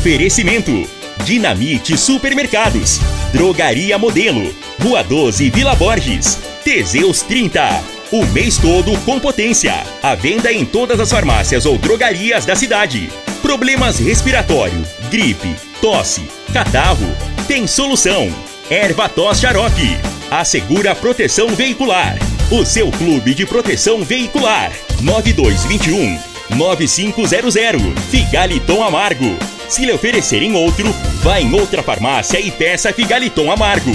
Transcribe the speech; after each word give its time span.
Oferecimento: 0.00 0.88
Dinamite 1.26 1.94
Supermercados, 1.98 2.98
Drogaria 3.34 3.98
Modelo, 3.98 4.50
Rua 4.82 5.04
12 5.04 5.50
Vila 5.50 5.74
Borges, 5.74 6.38
Teseus 6.64 7.20
30. 7.20 7.84
O 8.10 8.24
mês 8.28 8.56
todo 8.56 8.98
com 9.00 9.20
potência. 9.20 9.74
A 10.02 10.14
venda 10.14 10.50
em 10.50 10.64
todas 10.64 10.98
as 11.00 11.10
farmácias 11.10 11.66
ou 11.66 11.76
drogarias 11.76 12.46
da 12.46 12.56
cidade. 12.56 13.10
Problemas 13.42 13.98
respiratório, 13.98 14.82
gripe, 15.10 15.54
tosse, 15.82 16.22
catarro. 16.50 17.14
Tem 17.46 17.66
solução. 17.66 18.34
Erva 18.70 19.06
tos 19.06 19.38
xarope. 19.38 19.98
Assegura 20.30 20.94
proteção 20.94 21.48
veicular. 21.48 22.16
O 22.50 22.64
seu 22.64 22.90
clube 22.90 23.34
de 23.34 23.44
proteção 23.44 24.02
veicular. 24.02 24.72
9221 25.02 26.18
9500. 26.56 27.82
Figaliton 28.10 28.82
Amargo. 28.82 29.59
Se 29.70 29.86
lhe 29.86 29.92
oferecerem 29.92 30.56
outro, 30.56 30.92
vá 31.22 31.40
em 31.40 31.54
outra 31.54 31.80
farmácia 31.80 32.40
e 32.40 32.50
peça 32.50 32.92
Figaliton 32.92 33.52
Amargo. 33.52 33.92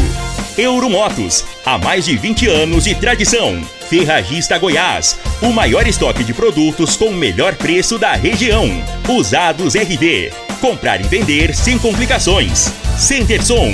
Euromotos, 0.57 1.43
há 1.65 1.77
mais 1.77 2.05
de 2.05 2.15
20 2.15 2.47
anos 2.47 2.85
de 2.85 2.95
tradição. 2.95 3.61
Ferragista 3.89 4.57
Goiás, 4.57 5.19
o 5.41 5.51
maior 5.51 5.85
estoque 5.85 6.23
de 6.23 6.33
produtos 6.33 6.95
com 6.95 7.07
o 7.07 7.13
melhor 7.13 7.55
preço 7.55 7.99
da 7.99 8.13
região. 8.13 8.65
Usados 9.09 9.75
RD, 9.75 10.31
comprar 10.61 11.01
e 11.01 11.03
vender 11.09 11.53
sem 11.53 11.77
complicações. 11.77 12.71
Centerson. 12.97 13.73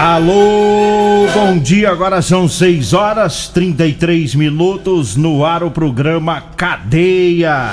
Alô, 0.00 1.26
bom 1.34 1.58
dia. 1.58 1.90
Agora 1.90 2.22
são 2.22 2.48
6 2.48 2.92
horas 2.92 3.48
33 3.48 4.36
minutos 4.36 5.16
no 5.16 5.44
ar 5.44 5.64
o 5.64 5.72
programa 5.72 6.40
Cadeia. 6.56 7.72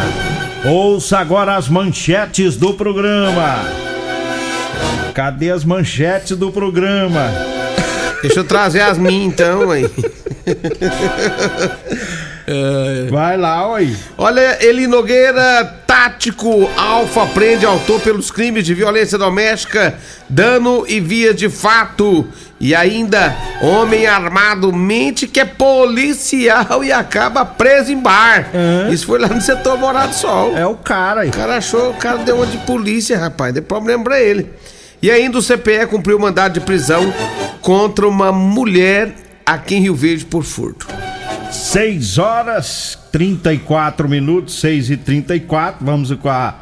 Ouça 0.65 1.19
agora 1.19 1.55
as 1.55 1.69
manchetes 1.69 2.57
do 2.57 2.73
programa. 2.73 3.59
Cadê 5.13 5.51
as 5.51 5.63
manchetes 5.63 6.35
do 6.35 6.51
programa? 6.51 7.31
Deixa 8.23 8.39
eu 8.39 8.43
trazer 8.43 8.81
as 8.81 8.97
minhas 8.97 9.31
então, 9.31 9.69
aí. 9.69 9.87
Vai 13.11 13.37
lá, 13.37 13.67
oi. 13.67 13.95
Olha, 14.17 14.57
Eli 14.65 14.87
Nogueira, 14.87 15.63
tático, 16.05 16.69
Alfa 16.77 17.25
prende 17.27 17.65
autor 17.65 17.99
pelos 17.99 18.29
crimes 18.29 18.63
de 18.63 18.75
violência 18.75 19.17
doméstica, 19.17 19.97
dano 20.29 20.85
e 20.87 20.99
via 20.99 21.33
de 21.33 21.49
fato. 21.49 22.27
E 22.59 22.75
ainda, 22.75 23.35
homem 23.61 24.05
armado 24.05 24.71
mente 24.71 25.27
que 25.27 25.39
é 25.39 25.45
policial 25.45 26.83
e 26.83 26.91
acaba 26.91 27.43
preso 27.43 27.91
em 27.91 27.99
bar. 27.99 28.49
Hã? 28.53 28.89
Isso 28.91 29.07
foi 29.07 29.19
lá 29.19 29.27
no 29.27 29.41
setor 29.41 29.77
Morado 29.79 30.09
do 30.09 30.15
Sol. 30.15 30.55
É 30.55 30.65
o 30.65 30.75
cara 30.75 31.21
aí. 31.21 31.29
O 31.29 31.33
cara 31.33 31.57
achou, 31.57 31.89
o 31.89 31.95
cara 31.95 32.19
deu 32.19 32.37
uma 32.37 32.45
de 32.45 32.57
polícia, 32.59 33.17
rapaz, 33.17 33.53
deu 33.53 33.63
problema 33.63 34.03
pra 34.03 34.21
ele. 34.21 34.49
E 35.01 35.09
ainda 35.09 35.39
o 35.39 35.43
CPE 35.43 35.87
cumpriu 35.89 36.19
mandado 36.19 36.53
de 36.53 36.61
prisão 36.61 37.11
contra 37.61 38.07
uma 38.07 38.31
mulher 38.31 39.13
aqui 39.43 39.75
em 39.75 39.81
Rio 39.81 39.95
Verde 39.95 40.25
por 40.25 40.43
furto. 40.43 40.87
6 41.55 42.17
horas 42.17 42.99
34 43.13 44.09
minutos, 44.09 44.59
6 44.59 44.89
e 44.89 44.97
34 44.97 45.85
Vamos 45.85 46.11
com 46.13 46.27
a, 46.27 46.53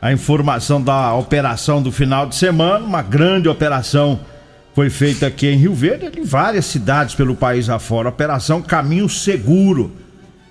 a 0.00 0.12
informação 0.12 0.82
da 0.82 1.14
operação 1.14 1.80
do 1.80 1.92
final 1.92 2.26
de 2.26 2.34
semana. 2.34 2.84
Uma 2.84 3.02
grande 3.02 3.48
operação 3.48 4.18
foi 4.74 4.90
feita 4.90 5.28
aqui 5.28 5.46
em 5.46 5.56
Rio 5.56 5.74
Verde, 5.74 6.10
em 6.18 6.24
várias 6.24 6.66
cidades 6.66 7.14
pelo 7.14 7.36
país 7.36 7.68
afora. 7.68 8.08
Operação 8.08 8.60
Caminho 8.60 9.08
Seguro. 9.08 9.92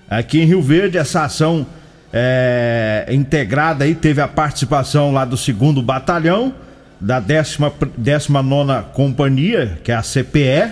Aqui 0.08 0.40
em 0.40 0.46
Rio 0.46 0.62
Verde, 0.62 0.96
essa 0.96 1.24
ação 1.24 1.66
é, 2.12 3.06
integrada 3.10 3.84
aí 3.84 3.94
teve 3.94 4.22
a 4.22 4.28
participação 4.28 5.12
lá 5.12 5.26
do 5.26 5.36
segundo 5.36 5.82
batalhão, 5.82 6.54
da 6.98 7.20
19 7.20 8.84
Companhia, 8.94 9.78
que 9.84 9.92
é 9.92 9.94
a 9.94 10.02
CPE, 10.02 10.70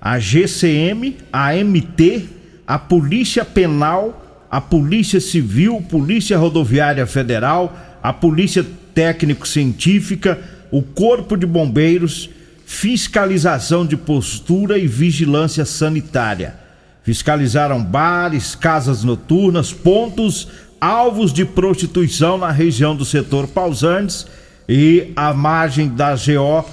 a 0.00 0.18
GCM, 0.18 1.16
a 1.32 1.54
MT, 1.54 2.41
a 2.66 2.78
Polícia 2.78 3.44
Penal, 3.44 4.46
a 4.50 4.60
Polícia 4.60 5.20
Civil, 5.20 5.82
Polícia 5.88 6.38
Rodoviária 6.38 7.06
Federal, 7.06 7.76
a 8.02 8.12
Polícia 8.12 8.64
Técnico-Científica, 8.94 10.38
o 10.70 10.82
Corpo 10.82 11.36
de 11.36 11.46
Bombeiros, 11.46 12.28
fiscalização 12.66 13.84
de 13.86 13.96
postura 13.96 14.78
e 14.78 14.86
vigilância 14.86 15.64
sanitária. 15.64 16.54
Fiscalizaram 17.02 17.82
bares, 17.82 18.54
casas 18.54 19.02
noturnas, 19.02 19.72
pontos, 19.72 20.48
alvos 20.80 21.32
de 21.32 21.44
prostituição 21.44 22.38
na 22.38 22.50
região 22.50 22.94
do 22.94 23.04
setor 23.04 23.46
Pausantes 23.48 24.26
e 24.68 25.12
a 25.16 25.32
margem 25.34 25.88
da 25.88 26.14
GO 26.14 26.64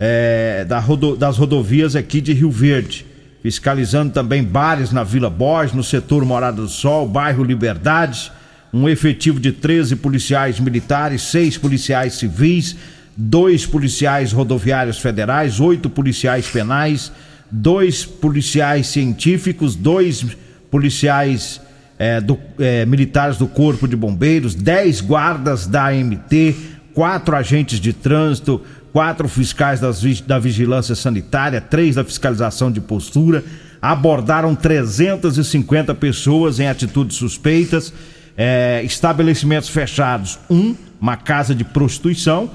é, 0.00 0.64
da 0.64 0.78
rodo- 0.78 1.16
das 1.16 1.36
rodovias 1.36 1.96
aqui 1.96 2.20
de 2.20 2.32
Rio 2.32 2.50
Verde. 2.50 3.04
Fiscalizando 3.48 4.12
também 4.12 4.44
bares 4.44 4.92
na 4.92 5.02
Vila 5.02 5.30
Borges, 5.30 5.74
no 5.74 5.82
setor 5.82 6.22
Morada 6.22 6.60
do 6.60 6.68
Sol, 6.68 7.08
bairro 7.08 7.42
Liberdade. 7.42 8.30
Um 8.70 8.86
efetivo 8.86 9.40
de 9.40 9.52
13 9.52 9.96
policiais 9.96 10.60
militares, 10.60 11.22
seis 11.22 11.56
policiais 11.56 12.12
civis, 12.12 12.76
dois 13.16 13.64
policiais 13.64 14.32
rodoviários 14.32 14.98
federais, 14.98 15.60
oito 15.60 15.88
policiais 15.88 16.46
penais, 16.46 17.10
dois 17.50 18.04
policiais 18.04 18.88
científicos, 18.88 19.74
dois 19.74 20.26
policiais 20.70 21.58
eh, 21.98 22.20
do- 22.20 22.38
eh, 22.58 22.84
militares 22.84 23.38
do 23.38 23.48
Corpo 23.48 23.88
de 23.88 23.96
Bombeiros, 23.96 24.54
dez 24.54 25.00
guardas 25.00 25.66
da 25.66 25.86
AMT, 25.86 26.54
quatro 26.92 27.34
agentes 27.34 27.80
de 27.80 27.94
trânsito, 27.94 28.60
quatro 28.98 29.28
fiscais 29.28 29.78
das 29.78 30.02
da 30.22 30.40
vigilância 30.40 30.92
sanitária, 30.92 31.60
três 31.60 31.94
da 31.94 32.02
fiscalização 32.02 32.68
de 32.68 32.80
postura, 32.80 33.44
abordaram 33.80 34.56
350 34.56 35.94
pessoas 35.94 36.58
em 36.58 36.66
atitudes 36.66 37.16
suspeitas, 37.16 37.92
eh, 38.36 38.82
estabelecimentos 38.84 39.68
fechados, 39.68 40.40
um, 40.50 40.74
uma 41.00 41.16
casa 41.16 41.54
de 41.54 41.62
prostituição, 41.62 42.50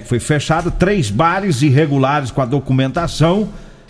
que 0.00 0.08
foi 0.08 0.20
fechado, 0.20 0.70
três 0.70 1.10
bares 1.10 1.60
irregulares 1.60 2.30
com 2.30 2.40
a 2.40 2.44
documentação, 2.44 3.48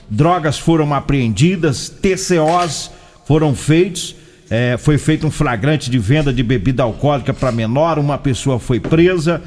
drogas 0.08 0.58
foram 0.58 0.94
apreendidas, 0.94 1.90
TCOs 1.90 2.90
foram 3.26 3.54
feitos, 3.54 4.16
é, 4.48 4.78
foi 4.78 4.96
feito 4.96 5.26
um 5.26 5.30
flagrante 5.30 5.90
de 5.90 5.98
venda 5.98 6.32
de 6.32 6.42
bebida 6.42 6.82
alcoólica 6.82 7.34
para 7.34 7.52
menor, 7.52 7.98
uma 7.98 8.16
pessoa 8.16 8.58
foi 8.58 8.80
presa, 8.80 9.42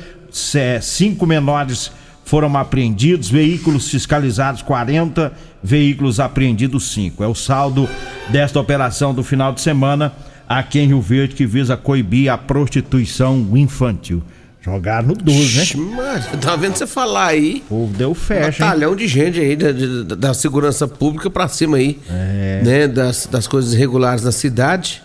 cinco 0.82 1.26
menores 1.26 1.92
foram 2.24 2.56
apreendidos, 2.58 3.30
veículos 3.30 3.90
fiscalizados 3.90 4.62
40, 4.62 5.32
veículos 5.64 6.20
apreendidos 6.20 6.92
5. 6.94 7.24
É 7.24 7.28
o 7.28 7.36
saldo 7.36 7.90
desta 8.30 8.60
operação 8.60 9.14
do 9.14 9.24
final 9.24 9.52
de 9.54 9.62
semana 9.62 10.14
aqui 10.48 10.80
em 10.80 10.88
Rio 10.88 11.02
Verde 11.02 11.36
que 11.36 11.46
visa 11.46 11.76
coibir 11.76 12.32
a 12.32 12.38
prostituição 12.38 13.46
infantil. 13.56 14.22
Jogaram 14.64 15.08
no 15.08 15.16
12, 15.16 15.76
né? 15.80 16.24
Tava 16.40 16.58
vendo 16.58 16.76
você 16.76 16.86
falar 16.86 17.28
aí. 17.28 17.64
O 17.66 17.70
povo 17.70 17.94
deu 17.98 18.14
fecha, 18.14 18.46
hein? 18.46 18.70
Batalhão 18.70 18.96
de 18.96 19.08
gente 19.08 19.40
aí 19.40 19.56
da, 19.56 19.72
de- 19.72 20.04
da 20.16 20.34
segurança 20.36 20.88
pública 20.88 21.32
pra 21.32 21.48
cima 21.48 21.78
aí. 21.78 22.00
É. 22.08 22.62
Né? 22.64 22.88
Das, 22.88 23.26
das 23.30 23.48
coisas 23.48 23.74
irregulares 23.74 24.22
da 24.24 24.32
cidade. 24.32 25.02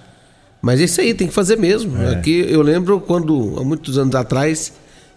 Mas 0.60 0.78
isso 0.78 1.00
aí 1.00 1.14
tem 1.14 1.26
que 1.26 1.32
fazer 1.32 1.56
mesmo. 1.56 1.96
É. 2.02 2.10
Aqui 2.12 2.44
eu 2.50 2.60
lembro 2.60 3.00
quando, 3.00 3.56
há 3.58 3.64
muitos 3.64 3.96
anos 3.96 4.14
atrás, 4.14 4.74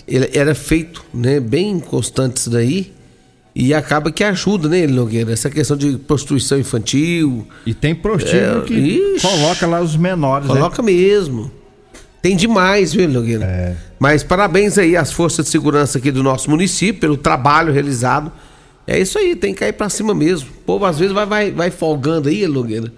ele 0.09 0.29
era 0.33 0.53
feito, 0.55 1.03
né? 1.13 1.39
Bem 1.39 1.79
constante 1.79 2.37
isso 2.37 2.49
daí. 2.49 2.93
E 3.55 3.73
acaba 3.73 4.11
que 4.11 4.23
ajuda, 4.23 4.69
né, 4.69 4.85
Nogueira? 4.87 5.33
Essa 5.33 5.49
questão 5.49 5.75
de 5.75 5.97
prostituição 5.97 6.57
infantil. 6.59 7.47
E 7.65 7.73
tem 7.73 7.93
prostíbulo 7.95 8.61
É, 8.63 8.65
que 8.65 8.73
ixi. 8.73 9.27
coloca 9.27 9.67
lá 9.67 9.81
os 9.81 9.95
menores, 9.97 10.47
né? 10.47 10.53
Coloca 10.53 10.81
mesmo. 10.81 11.51
Tem 12.21 12.35
demais, 12.35 12.93
viu, 12.93 13.07
Nogueira? 13.09 13.45
É. 13.45 13.75
Mas 13.97 14.23
parabéns 14.23 14.77
aí 14.77 14.95
às 14.95 15.11
forças 15.11 15.45
de 15.45 15.51
segurança 15.51 15.97
aqui 15.97 16.11
do 16.11 16.21
nosso 16.23 16.49
município 16.49 17.01
pelo 17.01 17.17
trabalho 17.17 17.73
realizado. 17.73 18.31
É 18.85 18.99
isso 18.99 19.17
aí, 19.19 19.35
tem 19.35 19.53
que 19.53 19.59
cair 19.59 19.73
pra 19.73 19.89
cima 19.89 20.13
mesmo. 20.15 20.49
O 20.49 20.61
povo 20.65 20.85
às 20.85 20.97
vezes 20.97 21.13
vai, 21.13 21.25
vai, 21.25 21.51
vai 21.51 21.69
folgando 21.71 22.29
aí, 22.29 22.47
Nogueira. 22.47 22.91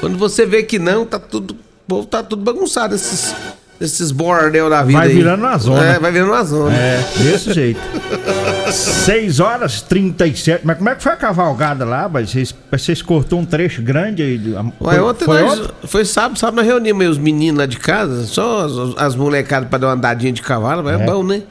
Quando 0.00 0.16
você 0.16 0.46
vê 0.46 0.62
que 0.62 0.78
não, 0.78 1.04
tá 1.04 1.18
tudo. 1.18 1.52
O 1.52 1.88
povo 1.88 2.06
tá 2.06 2.22
tudo 2.22 2.42
bagunçado. 2.42 2.94
Esses 2.94 3.34
esses 3.80 4.10
bordel 4.10 4.70
da 4.70 4.82
vida 4.82 4.98
Vai 4.98 5.08
aí. 5.08 5.14
virando 5.14 5.44
uma 5.44 5.58
zona. 5.58 5.84
É, 5.84 5.98
vai 5.98 6.10
virando 6.12 6.32
uma 6.32 6.44
zona. 6.44 6.74
É, 6.74 7.04
desse 7.18 7.52
jeito. 7.52 7.80
6 8.70 9.40
horas 9.40 9.80
37. 9.82 10.66
Mas 10.66 10.76
como 10.78 10.88
é 10.88 10.94
que 10.94 11.02
foi 11.02 11.12
a 11.12 11.16
cavalgada 11.16 11.84
lá? 11.84 12.08
Mas 12.08 12.30
vocês, 12.30 12.54
vocês 12.70 13.02
cortou 13.02 13.38
um 13.40 13.44
trecho 13.44 13.80
grande 13.82 14.22
aí? 14.22 14.38
de- 14.38 14.54
Ué, 14.54 14.64
foi, 14.80 15.00
ontem 15.00 15.24
foi 15.24 15.42
nós, 15.42 15.60
ontem? 15.60 15.72
foi 15.86 16.04
sábado, 16.04 16.38
sábado 16.38 16.56
nós 16.56 16.66
reunimos 16.66 17.06
os 17.10 17.18
meninos 17.18 17.58
lá 17.60 17.66
de 17.66 17.78
casa, 17.78 18.24
só 18.26 18.64
as, 18.64 18.72
as 18.98 19.14
molecadas 19.16 19.68
pra 19.68 19.78
dar 19.78 19.88
uma 19.88 19.92
andadinha 19.94 20.32
de 20.32 20.42
cavalo, 20.42 20.82
mas 20.82 20.98
é, 21.00 21.02
É. 21.02 21.06
bom, 21.06 21.22
né? 21.22 21.42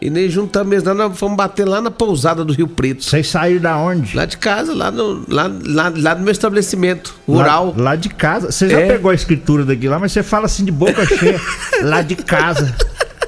E 0.00 0.08
nem 0.10 0.28
juntamos 0.28 0.68
mesmo, 0.68 0.94
nós 0.94 1.18
fomos 1.18 1.36
bater 1.36 1.66
lá 1.66 1.80
na 1.80 1.90
pousada 1.90 2.44
do 2.44 2.52
Rio 2.52 2.68
Preto. 2.68 3.02
Vocês 3.04 3.26
saíram 3.28 3.60
da 3.62 3.76
onde? 3.76 4.16
Lá 4.16 4.24
de 4.26 4.36
casa, 4.38 4.72
lá 4.72 4.92
no, 4.92 5.24
lá, 5.28 5.50
lá, 5.66 5.92
lá 5.96 6.14
no 6.14 6.22
meu 6.22 6.30
estabelecimento 6.30 7.16
rural. 7.26 7.74
Lá, 7.76 7.82
lá 7.90 7.96
de 7.96 8.08
casa. 8.08 8.52
Você 8.52 8.68
já 8.68 8.78
É. 8.80 8.86
pegou 8.86 9.10
a 9.10 9.14
escritura 9.14 9.64
daqui 9.64 9.88
lá, 9.88 9.98
mas 9.98 10.12
você 10.12 10.22
fala 10.22 10.46
assim 10.46 10.64
de 10.64 10.70
boca 10.70 11.04
cheia. 11.18 11.40
lá 11.82 12.00
de 12.02 12.14
casa. 12.14 12.72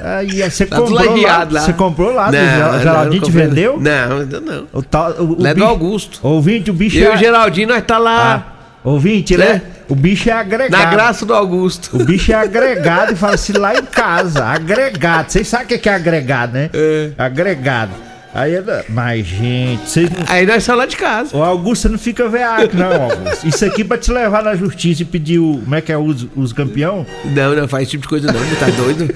Aí 0.00 0.48
você 0.48 0.64
do 0.64 0.76
comprou 0.76 0.94
lá, 0.94 1.02
Lajeado, 1.10 1.54
lá. 1.54 1.60
Você 1.60 1.72
comprou 1.72 2.12
lá, 2.14 2.26
do 2.30 2.36
Não, 2.36 2.72
não, 2.72 2.78
Geraldinho 2.80 3.22
te 3.24 3.30
vendeu? 3.32 3.78
Não, 3.80 4.18
ainda 4.20 4.40
não. 4.40 4.66
O 4.72 4.82
tal, 4.82 5.10
o, 5.18 5.42
o 5.42 5.46
é 5.46 5.52
do 5.52 5.54
bicho- 5.56 5.66
Augusto. 5.66 6.20
Ouvinte, 6.22 6.70
o 6.70 6.74
bicho 6.74 6.96
Eu 6.98 7.02
e 7.02 7.12
é... 7.12 7.14
o 7.14 7.18
Geraldinho, 7.18 7.68
nós 7.68 7.82
tá 7.84 7.98
lá 7.98 8.46
Ah, 8.46 8.52
ouvinte, 8.84 9.36
né? 9.36 9.60
É. 9.90 9.92
O 9.92 9.96
bicho 9.96 10.28
é 10.30 10.32
agregado. 10.32 10.84
na 10.84 10.90
graça 10.90 11.26
do 11.26 11.34
Augusto. 11.34 11.96
O 11.96 12.04
bicho 12.04 12.30
é 12.32 12.36
agregado 12.36 13.12
e 13.12 13.16
fala 13.16 13.34
assim 13.34 13.52
lá 13.52 13.74
em 13.74 13.82
casa. 13.84 14.44
Agregado. 14.44 15.30
Vocês 15.30 15.48
sabem 15.48 15.66
o 15.66 15.68
que 15.68 15.78
que 15.78 15.88
é 15.88 15.94
agregado, 15.94 16.52
né? 16.54 16.70
É. 16.72 17.10
Agregado. 17.18 17.92
Aí, 18.32 18.54
é- 18.54 18.84
mas, 18.88 19.26
gente, 19.26 19.88
vocês 19.90 20.08
não. 20.08 20.24
Aí 20.28 20.46
nós 20.46 20.58
estamos 20.58 20.78
lá 20.78 20.86
de 20.86 20.96
casa. 20.96 21.36
O 21.36 21.42
Augusto 21.42 21.88
não 21.88 21.98
fica 21.98 22.28
veaco, 22.28 22.76
não, 22.76 23.10
Augusto. 23.10 23.44
Isso 23.48 23.64
aqui 23.64 23.82
pra 23.82 23.98
te 23.98 24.12
levar 24.12 24.44
na 24.44 24.54
justiça 24.54 25.02
e 25.02 25.04
pedir 25.04 25.40
o. 25.40 25.58
Como 25.64 25.74
é 25.74 25.80
que 25.80 25.90
é 25.90 25.98
os, 25.98 26.28
os 26.36 26.52
campeão? 26.52 27.04
Não, 27.24 27.56
não 27.56 27.66
faz 27.66 27.82
esse 27.82 27.90
tipo 27.90 28.02
de 28.02 28.08
coisa 28.08 28.30
não, 28.32 28.40
tá 28.56 28.66
doido? 28.76 29.12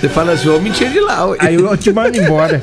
Você 0.00 0.08
fala 0.08 0.32
assim, 0.32 0.48
ô, 0.48 0.58
mentira 0.58 0.88
de 0.88 0.98
lá. 1.00 1.26
ué. 1.26 1.36
Aí 1.40 1.54
eu 1.56 1.76
te 1.76 1.92
mando 1.92 2.16
embora. 2.18 2.60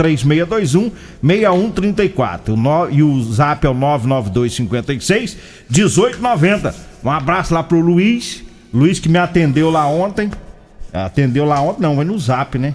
3621-6134. 1.23 2.49
O 2.49 2.57
no- 2.57 2.91
E 2.91 3.01
o 3.01 3.23
zap 3.23 3.65
é 3.65 3.71
o 3.71 3.75
99256-1890. 5.71 6.75
Um 7.05 7.11
abraço 7.11 7.55
lá 7.55 7.63
pro 7.63 7.79
Luiz. 7.81 8.43
Luiz 8.73 8.99
que 8.99 9.09
me 9.09 9.19
atendeu 9.19 9.71
lá 9.71 9.87
ontem. 9.87 10.29
Atendeu 10.93 11.45
lá 11.45 11.61
ontem, 11.61 11.83
não, 11.83 11.95
vai 11.95 12.05
no 12.05 12.19
zap, 12.19 12.59
né? 12.59 12.75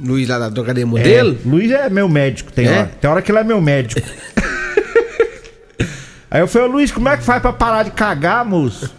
Luiz 0.00 0.28
lá 0.28 0.38
da 0.38 0.48
drogaria 0.48 0.84
modelo. 0.86 1.38
É, 1.44 1.48
Luiz 1.48 1.70
é 1.70 1.88
meu 1.88 2.08
médico, 2.08 2.52
tem, 2.52 2.66
É? 2.66 2.70
hora, 2.78 2.90
tem 3.00 3.10
hora 3.10 3.22
que 3.22 3.30
ele 3.30 3.38
é 3.38 3.44
meu 3.44 3.60
médico. 3.60 4.00
Aí 6.30 6.40
eu 6.40 6.48
falei, 6.48 6.68
Luiz, 6.68 6.90
como 6.90 7.08
é 7.08 7.16
que 7.16 7.22
faz 7.22 7.40
pra 7.40 7.52
parar 7.52 7.84
de 7.84 7.92
cagar, 7.92 8.44
moço? 8.44 8.92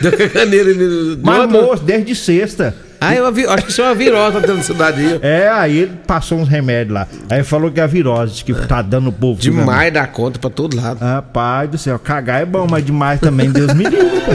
Mas, 1.22 1.50
moço, 1.50 1.82
desde 1.82 2.14
sexta. 2.14 2.74
Ah, 3.00 3.14
eu 3.14 3.30
vi- 3.32 3.46
acho 3.46 3.64
que 3.64 3.70
isso 3.70 3.80
é 3.80 3.84
uma 3.84 3.94
virose 3.94 4.40
dentro 4.40 4.56
da 4.56 4.62
cidade 4.62 5.00
aí. 5.00 5.18
É, 5.22 5.48
aí 5.48 5.78
ele 5.78 5.92
passou 6.06 6.38
uns 6.38 6.48
remédios 6.48 6.94
lá. 6.94 7.06
Aí 7.30 7.42
falou 7.44 7.70
que 7.70 7.78
é 7.80 7.82
a 7.84 7.86
virose, 7.86 8.42
que 8.44 8.52
tá 8.66 8.82
dando 8.82 9.08
o 9.10 9.12
povo. 9.12 9.40
Demais 9.40 9.92
da 9.92 10.06
conta 10.06 10.38
pra 10.38 10.50
todo 10.50 10.76
lado. 10.76 10.98
Rapaz 10.98 11.70
do 11.70 11.78
céu, 11.78 11.96
cagar 11.98 12.42
é 12.42 12.44
bom, 12.44 12.66
mas 12.68 12.84
demais 12.84 13.20
também, 13.20 13.50
Deus 13.50 13.72
me 13.74 13.84
livre, 13.84 14.20
pô. 14.20 14.32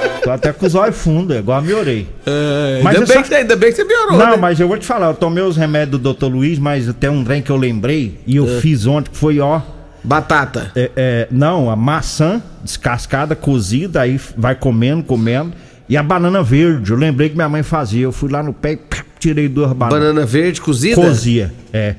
Tô 0.26 0.32
até 0.32 0.52
com 0.52 0.66
os 0.66 0.74
olhos 0.74 0.96
fundos, 0.96 1.36
igual 1.36 1.62
me 1.62 1.72
orei. 1.72 2.06
É, 2.26 2.80
Mas 2.82 2.96
ainda, 2.96 3.04
eu 3.04 3.14
bem 3.14 3.16
só- 3.24 3.28
que, 3.28 3.34
ainda 3.34 3.54
bem 3.56 3.70
que 3.70 3.76
você 3.76 3.84
piorou, 3.84 4.18
Não, 4.18 4.30
né? 4.32 4.36
mas 4.36 4.58
eu 4.58 4.66
vou 4.66 4.76
te 4.76 4.84
falar, 4.84 5.06
eu 5.06 5.14
tomei 5.14 5.42
os 5.44 5.56
remédios 5.56 6.00
do 6.00 6.12
Dr. 6.12 6.26
Luiz, 6.26 6.58
mas 6.58 6.92
tem 6.98 7.08
um 7.08 7.22
trem 7.22 7.40
que 7.40 7.50
eu 7.50 7.56
lembrei 7.56 8.18
e 8.26 8.36
É. 8.36 8.38
eu 8.40 8.60
fiz 8.60 8.86
ontem, 8.86 9.10
que 9.10 9.16
foi, 9.16 9.38
ó. 9.38 9.60
Batata. 10.02 10.70
É, 10.74 10.90
é, 10.96 11.28
não, 11.30 11.70
a 11.70 11.76
maçã 11.76 12.42
descascada, 12.62 13.34
cozida, 13.36 14.00
aí 14.00 14.20
vai 14.36 14.54
comendo, 14.54 15.02
comendo. 15.04 15.52
E 15.88 15.96
a 15.96 16.02
banana 16.02 16.42
verde, 16.42 16.90
eu 16.90 16.96
lembrei 16.96 17.28
que 17.28 17.36
minha 17.36 17.48
mãe 17.48 17.62
fazia. 17.62 18.02
Eu 18.04 18.12
fui 18.12 18.28
lá 18.30 18.42
no 18.42 18.52
pé 18.52 18.72
e 18.72 18.78
tirei 19.20 19.48
duas 19.48 19.72
bananas. 19.72 20.00
Banana 20.00 20.26
verde 20.26 20.60
cozida? 20.60 20.96
Cozia, 20.96 21.52
é. 21.72 21.94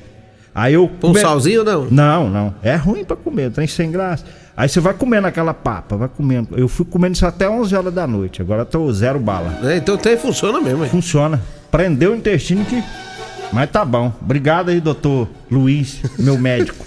Aí 0.54 0.74
eu. 0.74 0.88
Com 0.88 1.08
come- 1.08 1.20
salzinho 1.20 1.60
ou 1.60 1.64
não? 1.64 1.86
Não, 1.90 2.28
não. 2.30 2.54
É 2.62 2.76
ruim 2.76 3.04
pra 3.04 3.16
comer, 3.16 3.50
tem 3.50 3.66
sem 3.66 3.90
graça. 3.90 4.24
Aí 4.58 4.68
você 4.68 4.80
vai 4.80 4.92
comendo 4.92 5.24
aquela 5.28 5.54
papa, 5.54 5.96
vai 5.96 6.08
comendo. 6.08 6.58
Eu 6.58 6.66
fui 6.66 6.84
comendo 6.84 7.14
isso 7.14 7.24
até 7.24 7.48
11 7.48 7.76
horas 7.76 7.94
da 7.94 8.08
noite. 8.08 8.42
Agora 8.42 8.64
tô 8.64 8.92
zero 8.92 9.20
bala. 9.20 9.56
É, 9.62 9.76
então 9.76 9.96
tem, 9.96 10.16
funciona 10.18 10.60
mesmo. 10.60 10.82
hein? 10.82 10.90
Funciona. 10.90 11.40
Prendeu 11.70 12.10
o 12.10 12.16
intestino 12.16 12.64
que. 12.64 12.82
Mas 13.52 13.70
tá 13.70 13.84
bom. 13.84 14.12
Obrigado 14.20 14.70
aí, 14.70 14.80
doutor 14.80 15.28
Luiz, 15.48 16.00
meu 16.18 16.36
médico. 16.36 16.84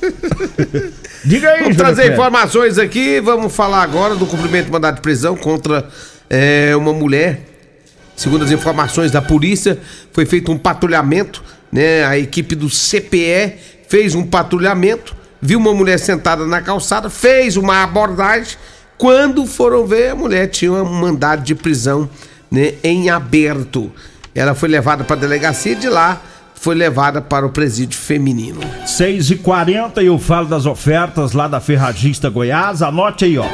Diga 1.23 1.49
aí, 1.49 1.61
Vamos 1.61 1.77
trazer 1.77 2.11
informações 2.11 2.77
aqui. 2.77 3.21
Vamos 3.21 3.55
falar 3.55 3.83
agora 3.83 4.15
do 4.15 4.25
cumprimento 4.25 4.65
de 4.65 4.71
mandado 4.73 4.95
de 4.95 5.01
prisão 5.01 5.37
contra 5.37 5.87
é, 6.29 6.75
uma 6.75 6.91
mulher. 6.91 7.39
Segundo 8.17 8.43
as 8.43 8.51
informações 8.51 9.11
da 9.11 9.21
polícia, 9.21 9.79
foi 10.11 10.25
feito 10.25 10.51
um 10.51 10.57
patrulhamento, 10.57 11.41
né? 11.71 12.03
A 12.03 12.19
equipe 12.19 12.53
do 12.53 12.69
CPE 12.69 13.53
fez 13.87 14.13
um 14.13 14.25
patrulhamento, 14.25 15.15
viu 15.41 15.59
uma 15.59 15.73
mulher 15.73 15.97
sentada 15.97 16.45
na 16.45 16.61
calçada, 16.61 17.09
fez 17.09 17.57
uma 17.57 17.83
abordagem. 17.83 18.57
Quando 18.97 19.45
foram 19.45 19.85
ver, 19.85 20.11
a 20.11 20.15
mulher 20.15 20.47
tinha 20.47 20.71
um 20.71 20.93
mandado 20.93 21.43
de 21.43 21.55
prisão 21.55 22.09
né, 22.49 22.73
em 22.83 23.09
aberto. 23.09 23.91
Ela 24.35 24.53
foi 24.53 24.69
levada 24.69 25.03
para 25.03 25.15
a 25.15 25.19
delegacia 25.19 25.75
de 25.75 25.89
lá 25.89 26.21
foi 26.61 26.75
levada 26.75 27.19
para 27.23 27.43
o 27.43 27.49
presídio 27.49 27.97
feminino. 27.97 28.59
6 28.85 29.31
e 29.31 29.35
40 29.37 30.03
e 30.03 30.05
eu 30.05 30.19
falo 30.19 30.47
das 30.47 30.67
ofertas 30.67 31.31
lá 31.31 31.47
da 31.47 31.59
Ferragista 31.59 32.29
Goiás. 32.29 32.83
Anote 32.83 33.25
aí, 33.25 33.35
ó. 33.35 33.47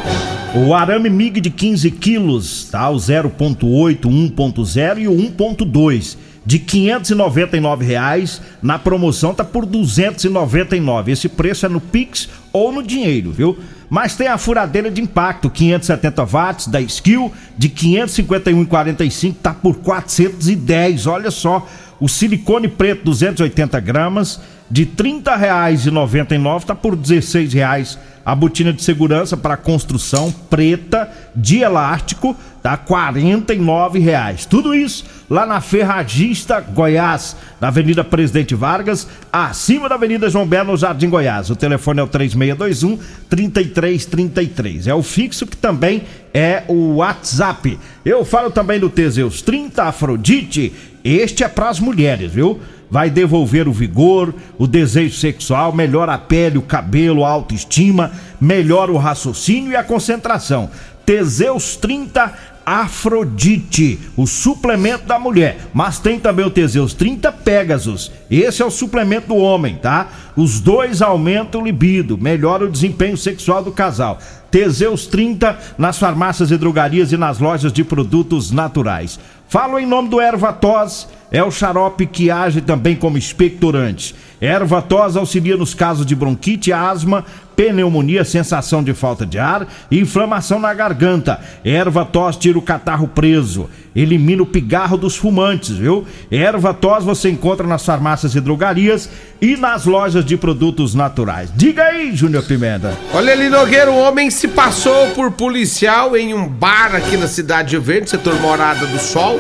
O 0.54 0.74
arame 0.74 1.10
MIG 1.10 1.40
de 1.40 1.50
15 1.50 1.90
quilos, 1.92 2.68
tá? 2.70 2.90
O 2.90 2.98
0.8, 2.98 4.02
1.0 4.02 4.98
e 4.98 5.08
o 5.08 5.14
1.2. 5.14 6.18
De 6.48 6.60
599 6.60 7.86
reais, 7.86 8.42
na 8.64 8.80
promoção 8.80 9.34
tá 9.34 9.44
por 9.44 9.66
299. 9.66 11.12
Esse 11.12 11.28
preço 11.28 11.66
é 11.66 11.70
no 11.70 11.82
Pix 11.82 12.30
ou 12.54 12.72
no 12.72 12.82
dinheiro, 12.82 13.34
viu? 13.34 13.60
Mas 13.90 14.16
tem 14.16 14.30
a 14.30 14.38
furadeira 14.38 14.90
de 14.90 15.02
impacto, 15.02 15.50
570 15.50 16.24
watts 16.24 16.68
da 16.68 16.80
Skill, 16.80 17.34
de 17.58 17.68
551,45 17.68 19.36
tá 19.44 19.54
por 19.54 19.76
410. 19.76 21.06
Olha 21.06 21.32
só, 21.32 21.68
o 22.00 22.08
silicone 22.08 22.70
preto 22.70 23.04
280 23.04 23.78
gramas 23.82 24.40
de 24.72 24.84
R$ 24.84 24.92
30,99 24.96 26.64
tá 26.64 26.74
por 26.74 26.94
R$ 26.94 27.02
16,00. 27.02 27.98
A 28.26 28.34
botina 28.34 28.72
de 28.72 28.82
segurança 28.84 29.36
para 29.36 29.58
construção 29.58 30.32
preta 30.50 31.10
de 31.36 31.60
elástico 31.60 32.36
tá 32.68 32.74
R$ 32.74 33.14
49,00. 33.14 34.46
Tudo 34.46 34.76
isso 34.76 35.06
lá 35.30 35.46
na 35.46 35.62
Ferragista 35.62 36.60
Goiás, 36.60 37.38
na 37.62 37.70
Avenida 37.70 38.04
Presidente 38.04 38.54
Vargas, 38.56 39.08
acima 39.32 39.88
da 39.88 39.96
Avenida 39.96 40.30
João 40.30 40.46
Belo, 40.46 40.76
Jardim 40.76 41.10
Goiás. 41.10 41.50
O 41.50 41.56
telefone 41.56 42.02
é 42.02 42.04
o 42.04 42.08
3621 42.08 43.00
3333. 43.30 44.88
É 44.88 44.94
o 44.94 45.02
fixo 45.02 45.48
que 45.48 45.56
também 45.56 46.04
é 46.34 46.64
o 46.68 46.96
WhatsApp. 46.96 47.80
Eu 48.04 48.26
falo 48.26 48.52
também 48.52 48.82
do 48.82 48.90
Teseus 48.90 49.42
30 49.42 49.84
Afrodite. 49.84 50.74
Este 51.06 51.46
é 51.46 51.48
para 51.48 51.70
as 51.70 51.80
mulheres, 51.80 52.34
viu? 52.34 52.60
Vai 52.92 53.10
devolver 53.10 53.68
o 53.70 53.74
vigor, 53.74 54.34
o 54.58 54.68
desejo 54.68 55.16
sexual, 55.16 55.72
melhora 55.72 56.16
a 56.16 56.18
pele, 56.18 56.58
o 56.58 56.62
cabelo, 56.62 57.24
a 57.24 57.30
autoestima, 57.30 58.12
melhora 58.42 58.92
o 58.92 58.98
raciocínio 58.98 59.72
e 59.72 59.76
a 59.76 59.84
concentração. 59.84 60.70
Teseus 61.06 61.78
30 61.78 62.57
Afrodite, 62.70 63.98
o 64.18 64.28
suplemento 64.28 65.06
da 65.06 65.18
mulher. 65.18 65.70
Mas 65.74 66.00
tem 66.00 66.20
também 66.20 66.46
o 66.46 66.50
Teseus 66.50 66.94
30 66.94 67.32
Pegasus. 67.32 68.12
Esse 68.30 68.62
é 68.62 68.66
o 68.66 68.70
suplemento 68.70 69.30
do 69.30 69.38
homem, 69.38 69.76
tá? 69.76 70.10
Os 70.36 70.60
dois 70.60 71.02
aumentam 71.02 71.62
o 71.62 71.64
libido, 71.64 72.18
melhora 72.18 72.66
o 72.66 72.70
desempenho 72.70 73.16
sexual 73.16 73.64
do 73.64 73.72
casal. 73.72 74.20
Teseus 74.52 75.08
30 75.08 75.58
nas 75.78 75.98
farmácias 75.98 76.52
e 76.52 76.58
drogarias 76.58 77.14
e 77.14 77.18
nas 77.18 77.40
lojas 77.40 77.72
de 77.72 77.86
produtos 77.86 78.52
naturais. 78.52 79.18
Falo 79.50 79.80
em 79.80 79.86
nome 79.86 80.10
do 80.10 80.20
Erva 80.20 80.52
Tos, 80.52 81.08
é 81.32 81.42
o 81.42 81.50
xarope 81.50 82.06
que 82.06 82.30
age 82.30 82.60
também 82.60 82.98
como 82.98 83.18
expectorante. 83.18 84.14
Erva 84.42 84.82
tos 84.82 85.18
auxilia 85.18 85.56
nos 85.58 85.74
casos 85.74 86.06
de 86.06 86.16
bronquite, 86.16 86.72
asma, 86.72 87.26
pneumonia, 87.56 88.24
sensação 88.24 88.84
de 88.84 88.94
falta 88.94 89.26
de 89.26 89.40
ar 89.40 89.66
e 89.90 90.00
inflamação 90.00 90.60
na 90.60 90.74
garganta. 90.74 91.40
Erva 91.64 92.06
tos 92.06 92.38
tira 92.38 92.58
o 92.60 92.62
catarro 92.62 93.08
preso, 93.08 93.70
elimina 93.98 94.44
o 94.44 94.46
pigarro 94.46 94.96
dos 94.96 95.16
fumantes, 95.16 95.72
viu? 95.76 96.06
Erva 96.30 96.74
tos 96.74 97.04
você 97.04 97.30
encontra 97.30 97.66
nas 97.66 97.84
farmácias 97.84 98.36
e 98.36 98.40
drogarias 98.40 99.10
e 99.42 99.58
nas 99.58 99.86
lojas 99.86 100.24
de 100.24 100.38
produtos 100.38 100.94
naturais. 100.94 101.50
Diga 101.56 101.84
aí, 101.86 102.16
Júnior 102.16 102.44
Pimenta. 102.44 102.96
Olha 103.14 103.34
ali, 103.34 103.50
Nogueira, 103.50 103.92
um 103.92 104.00
homem 104.00 104.30
se 104.30 104.48
passou 104.48 105.08
por 105.16 105.32
policial 105.32 106.16
em 106.16 106.34
um 106.34 106.48
bar 106.48 106.96
aqui 106.96 107.18
na 107.18 107.28
cidade 107.28 107.70
de 107.72 107.78
Verde, 107.80 108.10
setor 108.10 108.40
Morada 108.40 108.86
do 108.86 109.00
Sol. 109.00 109.40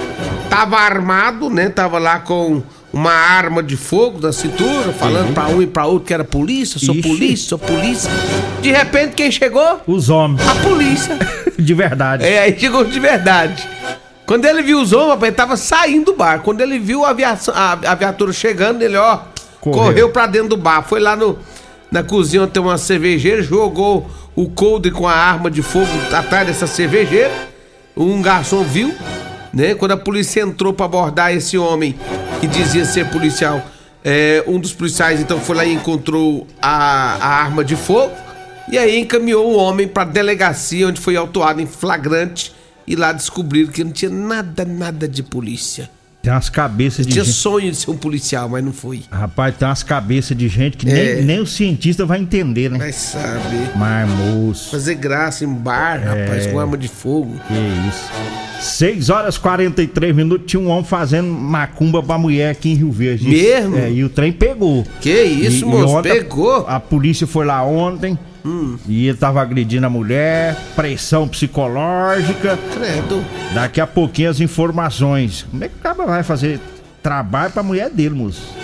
Tava 0.49 0.77
armado, 0.77 1.49
né? 1.49 1.69
Tava 1.69 1.99
lá 1.99 2.19
com 2.19 2.63
uma 2.91 3.11
arma 3.11 3.61
de 3.61 3.77
fogo 3.77 4.19
da 4.19 4.33
cintura, 4.33 4.91
falando 4.93 5.33
pra 5.33 5.47
um 5.49 5.61
e 5.61 5.67
pra 5.67 5.85
outro 5.85 6.07
que 6.07 6.13
era 6.13 6.23
polícia, 6.23 6.79
sou 6.79 6.95
Ixi. 6.95 7.07
polícia, 7.07 7.49
sou 7.49 7.59
polícia. 7.59 8.09
De 8.61 8.71
repente, 8.71 9.13
quem 9.13 9.29
chegou? 9.31 9.81
Os 9.85 10.09
homens. 10.09 10.41
A 10.47 10.55
polícia. 10.55 11.17
de 11.59 11.73
verdade. 11.73 12.25
É, 12.25 12.39
aí 12.39 12.59
chegou 12.59 12.83
de 12.85 12.99
verdade. 12.99 13.67
Quando 14.27 14.43
ele 14.43 14.61
viu 14.61 14.81
os 14.81 14.91
homens, 14.91 15.23
ele 15.23 15.31
tava 15.31 15.55
saindo 15.55 16.11
do 16.11 16.13
bar. 16.13 16.41
Quando 16.41 16.59
ele 16.59 16.77
viu 16.77 17.05
a, 17.05 17.11
aviação, 17.11 17.53
a, 17.55 17.71
a 17.71 17.95
viatura 17.95 18.33
chegando, 18.33 18.81
ele, 18.81 18.97
ó, 18.97 19.19
correu, 19.61 19.83
correu 19.83 20.09
pra 20.09 20.27
dentro 20.27 20.49
do 20.49 20.57
bar. 20.57 20.83
Foi 20.83 20.99
lá 20.99 21.15
no, 21.15 21.39
na 21.89 22.03
cozinha 22.03 22.43
onde 22.43 22.51
tem 22.51 22.61
uma 22.61 22.77
cervejeira, 22.77 23.41
jogou 23.41 24.05
o 24.35 24.49
coldre 24.49 24.91
com 24.91 25.07
a 25.07 25.13
arma 25.13 25.49
de 25.49 25.61
fogo 25.61 25.87
atrás 26.11 26.45
dessa 26.45 26.67
cervejeira. 26.67 27.31
Um 27.95 28.21
garçom 28.21 28.63
viu, 28.63 28.93
né? 29.53 29.73
Quando 29.75 29.93
a 29.93 29.97
polícia 29.97 30.41
entrou 30.41 30.73
para 30.73 30.85
abordar 30.85 31.33
esse 31.33 31.57
homem 31.57 31.97
que 32.41 32.47
dizia 32.47 32.83
ser 32.83 33.09
policial, 33.09 33.65
é, 34.03 34.43
um 34.45 34.59
dos 34.59 34.73
policiais 34.73 35.21
então 35.21 35.39
foi 35.39 35.55
lá 35.55 35.63
e 35.63 35.73
encontrou 35.73 36.45
a, 36.61 37.15
a 37.15 37.27
arma 37.27 37.63
de 37.63 37.77
fogo 37.77 38.11
e 38.69 38.77
aí 38.77 38.99
encaminhou 38.99 39.49
o 39.49 39.55
homem 39.55 39.87
para 39.87 40.03
delegacia 40.03 40.87
onde 40.87 40.99
foi 40.99 41.15
autuado 41.15 41.61
em 41.61 41.65
flagrante 41.65 42.53
e 42.87 42.95
lá 42.95 43.11
descobriram 43.11 43.71
que 43.71 43.83
não 43.83 43.91
tinha 43.91 44.09
nada, 44.09 44.63
nada 44.63 45.07
de 45.07 45.21
polícia. 45.21 45.89
Tem 46.21 46.33
umas 46.33 46.49
cabeças 46.49 47.05
de 47.05 47.13
tinha 47.13 47.23
gente. 47.23 47.35
sonho 47.35 47.71
de 47.71 47.77
ser 47.77 47.89
um 47.89 47.97
policial, 47.97 48.49
mas 48.49 48.63
não 48.63 48.73
foi. 48.73 49.03
Rapaz, 49.09 49.55
tem 49.55 49.65
umas 49.65 49.81
cabeças 49.81 50.35
de 50.35 50.47
gente 50.49 50.75
que 50.75 50.89
é. 50.89 51.15
nem, 51.15 51.23
nem 51.23 51.39
o 51.39 51.47
cientista 51.47 52.05
vai 52.05 52.19
entender, 52.19 52.69
né? 52.69 52.77
Vai 52.77 52.91
saber. 52.91 53.71
Mas, 53.77 54.09
moço. 54.09 54.71
Fazer 54.71 54.95
graça 54.95 55.45
em 55.45 55.53
bar, 55.53 56.01
é. 56.01 56.03
rapaz, 56.03 56.47
com 56.47 56.59
arma 56.59 56.77
de 56.77 56.89
fogo. 56.89 57.39
Que 57.47 57.53
isso. 57.87 58.09
6 58.59 59.09
horas 59.09 59.37
43 59.37 60.15
minutos, 60.15 60.47
tinha 60.47 60.59
um 60.59 60.67
homem 60.69 60.83
fazendo 60.83 61.29
macumba 61.29 62.01
pra 62.01 62.17
mulher 62.17 62.51
aqui 62.51 62.71
em 62.71 62.73
Rio 62.73 62.91
Verde. 62.91 63.29
Mesmo? 63.29 63.77
É, 63.77 63.89
e 63.89 64.03
o 64.03 64.09
trem 64.09 64.33
pegou. 64.33 64.85
Que 64.99 65.23
isso, 65.23 65.63
e, 65.63 65.65
moço? 65.65 65.99
E 65.99 66.01
pegou? 66.01 66.65
A, 66.67 66.75
a 66.75 66.79
polícia 66.79 67.27
foi 67.27 67.45
lá 67.45 67.63
ontem. 67.63 68.17
Hum. 68.47 68.77
E 68.87 69.07
ele 69.07 69.17
tava 69.17 69.41
agredindo 69.41 69.85
a 69.85 69.89
mulher, 69.89 70.55
pressão 70.73 71.27
psicológica. 71.27 72.57
Credo. 72.73 73.21
Daqui 73.53 73.81
a 73.81 73.85
pouquinho 73.85 74.29
as 74.29 74.39
informações. 74.39 75.45
Como 75.51 75.63
é 75.65 75.67
que 75.67 75.75
o 75.75 75.79
cara 75.79 76.05
vai 76.05 76.23
fazer 76.23 76.61
trabalho 77.03 77.51
pra 77.51 77.61
mulher 77.61 77.89
dele, 77.89 78.15
moço? 78.15 78.55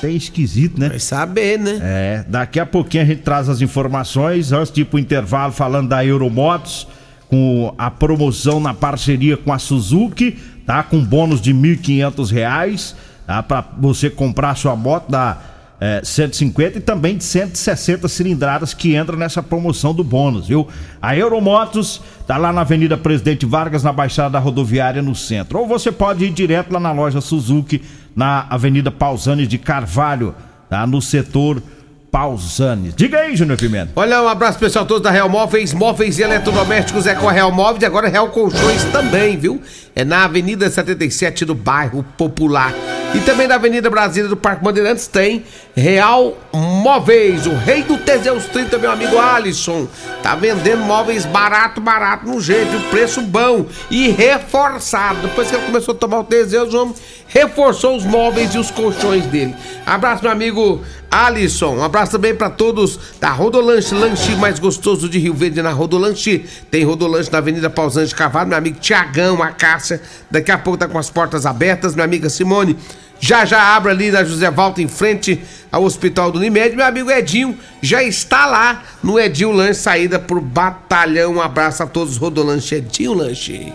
Tem 0.00 0.16
esquisito, 0.16 0.80
né? 0.80 0.88
Vai 0.88 0.98
saber, 0.98 1.58
né? 1.58 1.78
É, 1.82 2.24
daqui 2.26 2.58
a 2.58 2.64
pouquinho 2.64 3.02
a 3.02 3.06
gente 3.06 3.20
traz 3.20 3.48
as 3.48 3.60
informações, 3.60 4.50
antes 4.50 4.72
de 4.72 4.80
ir 4.80 4.84
pro 4.86 4.98
intervalo 4.98 5.52
falando 5.52 5.88
da 5.88 6.02
Euromotos, 6.02 6.86
com 7.28 7.74
a 7.76 7.90
promoção 7.90 8.60
na 8.60 8.72
parceria 8.72 9.36
com 9.36 9.52
a 9.52 9.58
Suzuki, 9.58 10.38
tá? 10.64 10.82
Com 10.82 11.04
bônus 11.04 11.40
de 11.40 11.52
R$ 11.52 11.76
1.500, 11.76 12.94
tá? 13.26 13.42
Pra 13.42 13.62
você 13.76 14.08
comprar 14.08 14.56
sua 14.56 14.74
moto 14.74 15.10
da 15.10 15.36
é, 15.80 16.00
150 16.02 16.78
e 16.78 16.80
também 16.80 17.16
de 17.16 17.24
160 17.24 18.08
cilindradas 18.08 18.74
que 18.74 18.94
entra 18.94 19.16
nessa 19.16 19.42
promoção 19.42 19.94
do 19.94 20.02
bônus, 20.02 20.48
viu? 20.48 20.66
A 21.00 21.16
Euromotos 21.16 22.00
tá 22.26 22.36
lá 22.36 22.52
na 22.52 22.62
Avenida 22.62 22.96
Presidente 22.96 23.46
Vargas, 23.46 23.82
na 23.82 23.92
Baixada 23.92 24.30
da 24.30 24.38
Rodoviária, 24.38 25.00
no 25.00 25.14
centro. 25.14 25.58
Ou 25.60 25.66
você 25.66 25.92
pode 25.92 26.24
ir 26.24 26.30
direto 26.30 26.72
lá 26.72 26.80
na 26.80 26.92
loja 26.92 27.20
Suzuki, 27.20 27.82
na 28.14 28.46
Avenida 28.50 28.90
Pausanes 28.90 29.46
de 29.46 29.58
Carvalho, 29.58 30.34
tá? 30.68 30.86
No 30.86 31.00
setor 31.00 31.62
Pausanes. 32.10 32.94
Diga 32.94 33.18
aí, 33.18 33.36
Júnior 33.36 33.58
Pimenta. 33.58 33.92
Olha, 33.94 34.22
um 34.22 34.28
abraço 34.28 34.58
pessoal 34.58 34.86
todos 34.86 35.02
da 35.02 35.10
Real 35.10 35.28
Móveis, 35.28 35.72
móveis 35.74 36.18
e 36.18 36.22
eletrodomésticos 36.22 37.06
é 37.06 37.14
com 37.14 37.28
a 37.28 37.32
Real 37.32 37.52
Móveis 37.52 37.82
e 37.82 37.86
agora 37.86 38.08
Real 38.08 38.28
Colchões 38.30 38.82
também, 38.84 39.36
viu? 39.36 39.60
É 39.98 40.04
na 40.04 40.26
Avenida 40.26 40.70
77 40.70 41.44
do 41.44 41.56
bairro 41.56 42.04
Popular. 42.16 42.72
E 43.12 43.18
também 43.18 43.48
na 43.48 43.56
Avenida 43.56 43.90
Brasília 43.90 44.28
do 44.28 44.36
Parque 44.36 44.62
Bandeirantes 44.62 45.08
tem 45.08 45.44
Real 45.74 46.38
Móveis, 46.52 47.46
o 47.46 47.54
rei 47.56 47.82
do 47.82 47.98
Teseus 47.98 48.44
30, 48.44 48.78
meu 48.78 48.92
amigo 48.92 49.18
Alisson. 49.18 49.88
Tá 50.22 50.36
vendendo 50.36 50.82
móveis 50.82 51.24
barato, 51.24 51.80
barato 51.80 52.28
no 52.28 52.40
jeito, 52.40 52.78
preço 52.90 53.22
bom 53.22 53.66
e 53.90 54.10
reforçado. 54.10 55.22
Depois 55.22 55.48
que 55.48 55.56
ele 55.56 55.66
começou 55.66 55.94
a 55.94 55.98
tomar 55.98 56.20
o 56.20 56.24
Teseus, 56.24 56.72
o 56.72 56.82
homem 56.82 56.94
reforçou 57.26 57.96
os 57.96 58.04
móveis 58.04 58.54
e 58.54 58.58
os 58.58 58.70
colchões 58.70 59.26
dele. 59.26 59.54
Abraço, 59.86 60.22
meu 60.22 60.30
amigo 60.30 60.82
Alisson. 61.10 61.76
Um 61.76 61.84
abraço 61.84 62.12
também 62.12 62.34
para 62.34 62.50
todos 62.50 62.98
da 63.20 63.30
Rodolanche, 63.30 63.94
lanche 63.94 64.34
mais 64.36 64.58
gostoso 64.58 65.08
de 65.08 65.18
Rio 65.18 65.34
Verde 65.34 65.62
na 65.62 65.70
Rodolanche. 65.70 66.44
Tem 66.70 66.84
Rodolanche 66.84 67.30
na 67.32 67.38
Avenida 67.38 67.70
Pausante 67.70 68.14
Cavalo, 68.14 68.48
meu 68.48 68.58
amigo 68.58 68.78
Tiagão, 68.78 69.42
a 69.42 69.48
Cássia. 69.48 69.87
Daqui 70.30 70.50
a 70.50 70.58
pouco 70.58 70.78
tá 70.78 70.88
com 70.88 70.98
as 70.98 71.10
portas 71.10 71.46
abertas, 71.46 71.94
minha 71.94 72.04
amiga 72.04 72.28
Simone. 72.28 72.76
Já 73.20 73.44
já 73.44 73.74
abre 73.74 73.90
ali 73.90 74.10
na 74.10 74.22
José 74.22 74.50
Valta 74.50 74.80
em 74.80 74.88
frente 74.88 75.40
ao 75.72 75.82
Hospital 75.82 76.30
do 76.30 76.38
Unimed. 76.38 76.76
Meu 76.76 76.86
amigo 76.86 77.10
Edinho 77.10 77.58
já 77.82 78.02
está 78.02 78.46
lá 78.46 78.82
no 79.02 79.18
Edinho 79.18 79.50
Lanche, 79.50 79.80
saída 79.80 80.18
pro 80.18 80.40
batalhão. 80.40 81.34
Um 81.34 81.40
abraço 81.40 81.82
a 81.82 81.86
todos, 81.86 82.16
Rodolanche 82.16 82.76
Edinho 82.76 83.14
Lanche. 83.14 83.72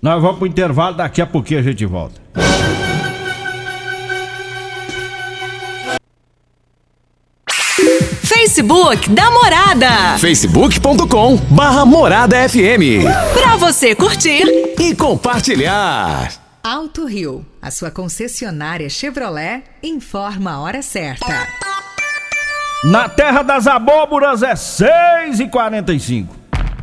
Nós 0.00 0.20
vamos 0.22 0.38
pro 0.38 0.46
intervalo, 0.46 0.96
daqui 0.96 1.20
a 1.20 1.26
pouquinho 1.26 1.60
a 1.60 1.62
gente 1.62 1.84
volta. 1.84 2.20
Facebook 8.56 9.10
da 9.10 9.30
Morada. 9.30 10.18
Facebook.com 10.18 11.36
barra 11.50 11.84
Morada 11.84 12.48
FM. 12.48 13.04
Pra 13.34 13.56
você 13.56 13.94
curtir 13.94 14.44
e 14.80 14.94
compartilhar. 14.94 16.32
Alto 16.64 17.04
Rio, 17.04 17.44
a 17.60 17.70
sua 17.70 17.90
concessionária 17.90 18.88
Chevrolet, 18.88 19.62
informa 19.82 20.52
a 20.52 20.60
hora 20.60 20.80
certa. 20.80 21.46
Na 22.82 23.10
terra 23.10 23.42
das 23.42 23.66
abóboras 23.66 24.42
é 24.42 24.56
6 24.56 25.40
e 25.40 25.48
45 25.48 26.34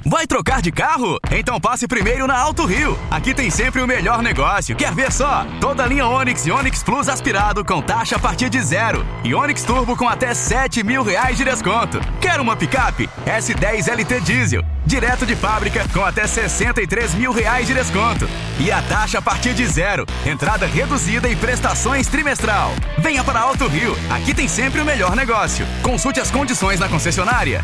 Vai 0.06 0.28
trocar 0.28 0.62
de 0.62 0.70
carro? 0.70 1.18
Então 1.32 1.62
passe 1.62 1.88
primeiro 1.88 2.28
na 2.28 2.38
Alto 2.38 2.66
Rio. 2.66 3.00
Aqui 3.10 3.34
tem 3.34 3.50
sempre 3.50 3.82
o 3.82 3.88
melhor 3.88 4.22
negócio. 4.22 4.76
Quer 4.76 4.94
ver 4.94 5.12
só? 5.14 5.46
Toda 5.62 5.84
a 5.84 5.88
linha 5.88 6.06
Onix 6.06 6.46
e 6.46 6.52
Onix 6.52 6.84
Plus 6.84 7.08
aspirado 7.08 7.64
com 7.64 7.82
taxa 7.82 8.18
a 8.18 8.20
partir 8.20 8.50
de 8.50 8.62
zero. 8.62 9.06
E 9.24 9.34
Onix 9.34 9.64
Turbo 9.64 9.96
com 9.96 10.08
até 10.08 10.34
7 10.34 10.84
mil 10.84 11.04
reais 11.04 11.38
de 11.38 11.46
desconto. 11.46 12.02
Quer 12.20 12.42
uma 12.42 12.56
picape? 12.56 13.10
S10 13.26 13.88
LT 13.88 14.20
Diesel. 14.20 14.66
Direto 14.86 15.26
de 15.26 15.38
fábrica 15.38 15.88
com 15.94 16.04
até 16.04 16.28
63 16.28 17.14
mil 17.14 17.32
reais 17.32 17.66
de 17.66 17.74
desconto. 17.74 18.28
E 18.60 18.70
a 18.70 18.82
taxa 18.82 19.20
a 19.20 19.22
partir 19.22 19.54
de 19.54 19.66
zero. 19.66 20.06
Entrada 20.26 20.66
reduzida 20.66 21.30
e 21.30 21.36
prestações 21.36 22.08
trimestral. 22.08 22.74
Venha 22.98 23.24
para 23.24 23.40
Alto 23.40 23.68
Rio. 23.70 23.98
Aqui 24.10 24.34
tem 24.34 24.50
sempre 24.50 24.82
o 24.82 24.86
melhor 24.86 25.16
negócio. 25.16 25.66
Consulte 25.82 26.20
as 26.20 26.30
condições 26.30 26.78
na 26.78 26.90
concessionária. 26.90 27.64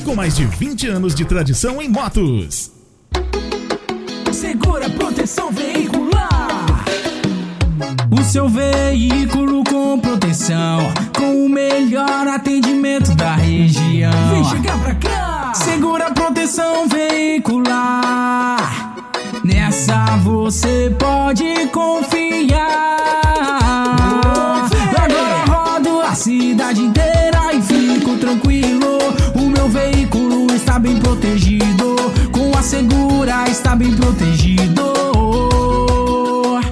com 0.00 0.14
mais 0.14 0.36
de 0.36 0.44
20 0.44 0.88
anos 0.88 1.14
de 1.14 1.24
tradição 1.24 1.80
em 1.80 1.88
motos. 1.88 2.70
Segura 4.32 4.88
proteção 4.90 5.50
veicular. 5.50 6.84
O 8.10 8.22
seu 8.22 8.48
veículo 8.48 9.64
com 9.64 9.98
proteção, 9.98 10.80
com 11.16 11.46
o 11.46 11.48
melhor 11.48 12.26
atendimento 12.28 13.14
da 13.14 13.34
região. 13.34 14.12
Vem 14.32 14.44
chegar 14.44 14.78
pra 14.78 14.94
cá. 14.94 15.52
Segura 15.54 16.10
proteção 16.12 16.88
veicular. 16.88 18.60
Nessa 19.44 20.16
você 20.18 20.94
pode 20.98 21.66
confiar. 21.68 22.60
Agora 24.96 25.44
rodo 25.46 26.00
a 26.00 26.14
cidade 26.14 26.80
inteira 26.82 27.54
e 27.54 27.62
fico 27.62 28.16
tranquilo. 28.18 28.98
Meu 29.50 29.68
veículo 29.68 30.52
está 30.54 30.78
bem 30.78 30.96
protegido. 30.98 31.96
Com 32.32 32.56
a 32.56 32.62
segura 32.62 33.48
está 33.48 33.74
bem 33.74 33.94
protegido. 33.94 34.90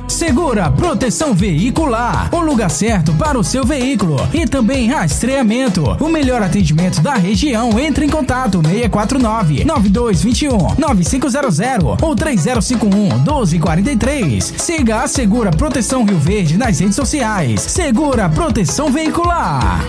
Segura 0.06 0.70
Proteção 0.70 1.32
Veicular, 1.32 2.28
o 2.35 2.40
lugar 2.40 2.70
certo 2.70 3.12
para 3.14 3.38
o 3.38 3.44
seu 3.44 3.64
veículo 3.64 4.16
e 4.32 4.47
também 4.47 4.88
rastreamento. 4.88 5.97
O 6.00 6.08
melhor 6.08 6.42
atendimento 6.42 7.00
da 7.00 7.14
região. 7.14 7.78
Entre 7.78 8.04
em 8.04 8.08
contato 8.08 8.61
649 8.62 9.64
9221 9.64 10.75
9500 10.76 12.02
ou 12.02 12.14
3051 12.14 13.18
1243. 13.20 14.54
Siga 14.58 15.02
a 15.02 15.08
Segura 15.08 15.50
Proteção 15.50 16.04
Rio 16.04 16.18
Verde 16.18 16.56
nas 16.58 16.78
redes 16.78 16.97
sociais. 16.97 17.61
Segura 17.62 18.28
Proteção 18.28 18.90
Veicular. 18.90 19.85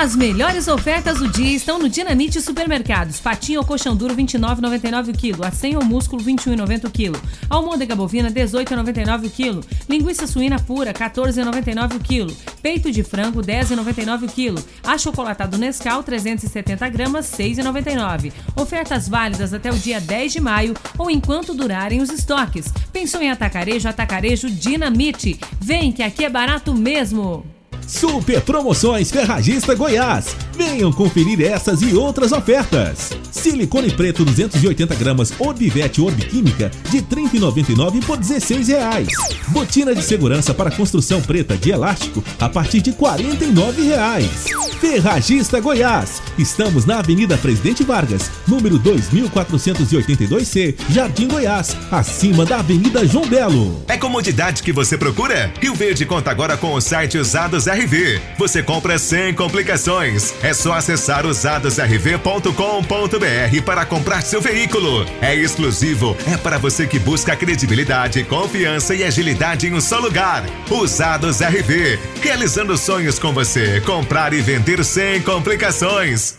As 0.00 0.16
melhores 0.16 0.66
ofertas 0.66 1.18
do 1.18 1.28
dia 1.28 1.54
estão 1.54 1.78
no 1.78 1.86
Dinamite 1.86 2.40
Supermercados. 2.40 3.20
Patinho 3.20 3.60
ou 3.60 3.66
colchão 3.66 3.94
duro 3.94 4.16
29,99 4.16 5.10
o 5.10 5.12
quilo. 5.12 5.44
Acém 5.44 5.76
ou 5.76 5.84
músculo 5.84 6.24
21,90 6.24 6.86
o 6.86 6.90
quilo. 6.90 7.20
Almôndega 7.50 7.94
bovina 7.94 8.30
18,99 8.30 9.26
o 9.26 9.30
quilo. 9.30 9.60
Linguiça 9.90 10.26
suína 10.26 10.58
pura 10.58 10.94
14,99 10.94 11.96
o 11.96 12.00
quilo. 12.00 12.34
Peito 12.62 12.90
de 12.90 13.02
frango 13.02 13.42
10,99 13.42 14.22
o 14.22 14.28
quilo. 14.28 14.64
Achocolatado 14.82 15.58
Nescau 15.58 16.02
370 16.02 16.88
gramas 16.88 17.26
6,99. 17.26 18.32
Ofertas 18.56 19.06
válidas 19.06 19.52
até 19.52 19.70
o 19.70 19.76
dia 19.76 20.00
10 20.00 20.32
de 20.32 20.40
maio 20.40 20.74
ou 20.96 21.10
enquanto 21.10 21.52
durarem 21.52 22.00
os 22.00 22.08
estoques. 22.08 22.72
Pensou 22.90 23.20
em 23.20 23.30
atacarejo? 23.30 23.86
Atacarejo 23.86 24.48
Dinamite. 24.48 25.38
Vem 25.60 25.92
que 25.92 26.02
aqui 26.02 26.24
é 26.24 26.30
barato 26.30 26.72
mesmo. 26.72 27.59
Super 27.90 28.40
Promoções 28.40 29.10
Ferragista 29.10 29.74
Goiás. 29.74 30.36
Venham 30.56 30.92
conferir 30.92 31.40
essas 31.42 31.82
e 31.82 31.96
outras 31.96 32.30
ofertas. 32.30 33.10
Silicone 33.30 33.90
preto 33.90 34.24
280 34.24 34.94
gramas 34.94 35.32
Orbivete 35.38 36.00
Orbiquímica 36.00 36.70
de 36.90 36.98
R$ 36.98 37.06
30,99 37.10 38.04
por 38.04 38.16
16 38.16 38.68
reais. 38.68 39.08
Botina 39.48 39.94
de 39.94 40.02
segurança 40.02 40.52
para 40.52 40.70
construção 40.70 41.20
preta 41.20 41.56
de 41.56 41.70
elástico 41.70 42.22
a 42.38 42.48
partir 42.48 42.80
de 42.80 42.92
49 42.92 43.82
reais. 43.82 44.46
Ferragista 44.80 45.60
Goiás. 45.60 46.22
Estamos 46.38 46.86
na 46.86 46.98
Avenida 46.98 47.36
Presidente 47.36 47.84
Vargas, 47.84 48.30
número 48.46 48.78
2482C, 48.78 50.74
Jardim 50.88 51.28
Goiás, 51.28 51.76
acima 51.90 52.46
da 52.46 52.60
Avenida 52.60 53.06
João 53.06 53.26
Belo. 53.26 53.82
É 53.88 53.96
comodidade 53.96 54.62
que 54.62 54.72
você 54.72 54.96
procura? 54.96 55.52
Rio 55.60 55.74
Verde 55.74 56.06
conta 56.06 56.30
agora 56.30 56.56
com 56.56 56.72
o 56.72 56.80
site 56.80 57.18
Usados 57.18 57.66
RV. 57.66 58.20
Você 58.38 58.62
compra 58.62 58.98
sem 58.98 59.34
complicações. 59.34 60.32
É 60.42 60.54
só 60.54 60.72
acessar 60.72 61.26
usadosrv.com.br 61.26 63.19
para 63.64 63.84
comprar 63.84 64.22
seu 64.22 64.40
veículo. 64.40 65.04
É 65.20 65.34
exclusivo, 65.34 66.16
é 66.26 66.36
para 66.36 66.58
você 66.58 66.86
que 66.86 66.98
busca 66.98 67.36
credibilidade, 67.36 68.24
confiança 68.24 68.94
e 68.94 69.02
agilidade 69.04 69.66
em 69.66 69.74
um 69.74 69.80
só 69.80 69.98
lugar. 69.98 70.44
Usados 70.70 71.40
RV, 71.40 71.98
realizando 72.20 72.76
sonhos 72.76 73.18
com 73.18 73.32
você. 73.32 73.80
Comprar 73.82 74.32
e 74.32 74.40
vender 74.40 74.84
sem 74.84 75.20
complicações. 75.22 76.38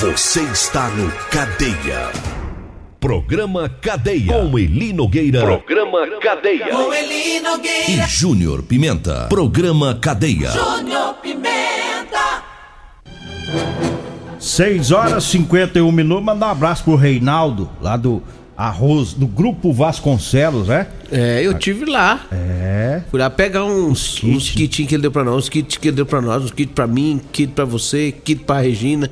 Você 0.00 0.42
está 0.42 0.88
no 0.88 1.10
Cadeia. 1.30 2.10
Programa 3.00 3.68
Cadeia. 3.68 4.32
Com 4.32 4.56
Eli 4.56 4.92
Nogueira. 4.92 5.40
Programa 5.40 6.06
Cadeia. 6.20 6.68
Com 6.68 6.94
Eli 6.94 7.40
Nogueira. 7.40 7.90
E 7.90 8.08
Júnior 8.08 8.62
Pimenta. 8.62 9.26
Programa 9.28 9.98
Cadeia. 10.00 10.50
Júnior 10.50 11.14
Pimenta. 11.14 11.81
6 14.42 14.90
horas 14.90 15.24
e 15.24 15.28
51 15.28 15.90
minutos. 15.92 16.24
Mandar 16.24 16.48
um 16.48 16.50
abraço 16.50 16.82
pro 16.82 16.96
Reinaldo, 16.96 17.70
lá 17.80 17.96
do 17.96 18.20
Arroz, 18.56 19.14
do 19.14 19.26
Grupo 19.26 19.72
Vasconcelos, 19.72 20.66
né? 20.66 20.88
É, 21.12 21.40
eu 21.44 21.54
tive 21.54 21.84
lá. 21.84 22.26
É. 22.32 23.02
Fui 23.08 23.20
lá 23.20 23.30
pegar 23.30 23.64
uns, 23.64 24.18
kit. 24.18 24.36
uns 24.36 24.50
kitinhos 24.50 24.88
que 24.88 24.94
ele 24.96 25.02
deu 25.02 25.12
pra 25.12 25.22
nós, 25.22 25.36
uns 25.36 25.48
kits 25.48 25.76
que 25.76 25.88
ele 25.88 25.96
deu 25.96 26.06
pra 26.06 26.20
nós, 26.20 26.42
uns 26.42 26.50
kits 26.50 26.72
pra 26.74 26.86
mim, 26.88 27.20
kit 27.30 27.52
pra 27.52 27.64
você, 27.64 28.12
kit 28.12 28.42
pra 28.42 28.60
Regina. 28.60 29.08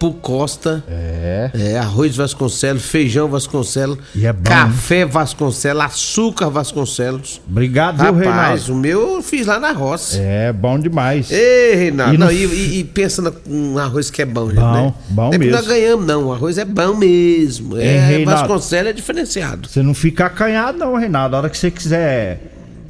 Pro 0.00 0.12
Costa. 0.14 0.82
É. 0.88 1.50
É, 1.54 1.78
arroz 1.78 2.16
Vasconcelos, 2.16 2.82
feijão 2.86 3.28
Vasconcelos, 3.28 3.98
é 4.20 4.32
café 4.42 5.04
Vasconcelos, 5.04 5.82
açúcar 5.84 6.48
Vasconcelos. 6.48 7.40
Obrigado, 7.48 7.96
viu, 8.02 8.06
Rapaz, 8.14 8.62
Reinaldo? 8.66 8.72
o 8.72 8.76
meu 8.76 9.16
eu 9.16 9.22
fiz 9.22 9.46
lá 9.46 9.60
na 9.60 9.72
roça. 9.72 10.16
É 10.18 10.52
bom 10.52 10.78
demais. 10.78 11.30
Ei, 11.30 11.74
Reinaldo, 11.76 12.14
E 12.14 12.18
não, 12.18 12.26
no- 12.28 12.32
e, 12.32 12.80
e- 12.80 12.84
pensa 12.84 13.22
num 13.46 13.76
arroz 13.78 14.10
que 14.10 14.22
é 14.22 14.26
bom, 14.26 14.48
gente, 14.48 14.58
Bom, 14.58 14.72
né? 14.72 14.94
bom 15.10 15.26
não 15.28 15.34
é 15.34 15.38
mesmo. 15.38 15.52
nós 15.56 15.66
ganhamos, 15.66 16.06
não. 16.06 16.24
O 16.28 16.32
arroz 16.32 16.56
é 16.56 16.64
bom 16.64 16.94
mesmo. 16.96 17.76
Ei, 17.76 17.86
É, 17.86 17.98
Reinaldo. 18.06 18.40
Vasconcelos 18.40 18.90
é 18.90 18.92
diferenciado. 18.94 19.68
Você 19.68 19.82
não 19.82 19.92
fica 19.92 20.24
acanhado, 20.26 20.78
não, 20.78 20.96
Reinaldo. 20.96 21.36
A 21.36 21.38
hora 21.40 21.50
que 21.50 21.58
você 21.58 21.70
quiser. 21.70 22.40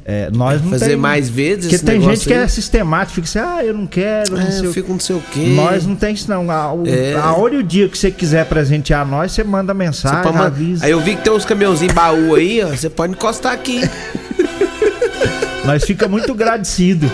É, 0.05 0.29
nós 0.31 0.61
não 0.61 0.71
Fazer 0.71 0.87
tem- 0.87 0.95
mais 0.95 1.29
vezes 1.29 1.69
Porque 1.71 1.85
tem 1.85 2.01
gente 2.01 2.25
que 2.25 2.33
aí. 2.33 2.39
é 2.43 2.47
sistemático, 2.47 3.21
fica 3.21 3.27
assim, 3.27 3.39
ah, 3.39 3.63
eu 3.63 3.73
não 3.73 3.85
quero, 3.85 4.31
não 4.35 4.41
É, 4.47 4.51
sei 4.51 4.65
eu 4.67 4.73
fico 4.73 4.91
não 4.91 4.99
sei 4.99 5.15
o 5.15 5.23
quê. 5.31 5.53
Nós 5.55 5.85
não 5.85 5.95
tem 5.95 6.13
isso, 6.13 6.29
não. 6.29 6.49
A, 6.49 6.73
o- 6.73 6.87
É. 6.87 7.13
a 7.15 7.33
hora 7.33 7.55
e 7.55 7.57
o 7.57 7.63
dia 7.63 7.87
que 7.87 7.97
você 7.97 8.09
quiser 8.11 8.45
presentear 8.45 9.05
nós, 9.07 9.31
você 9.31 9.43
manda 9.43 9.73
Você 9.73 9.77
mensagem, 9.77 10.31
man- 10.33 10.45
avisa. 10.47 10.85
Aí 10.85 10.91
eu 10.91 10.99
vi 11.01 11.15
que 11.15 11.21
tem 11.23 11.31
uns 11.31 11.45
caminhãozinhos 11.45 11.93
baú 11.93 12.35
aí, 12.35 12.63
ó. 12.63 12.67
Você 12.69 12.89
pode 12.89 13.13
encostar 13.13 13.53
aqui. 13.53 13.81
Nós 15.65 15.83
fica 15.83 16.07
muito 16.07 16.31
agradecido. 16.31 17.09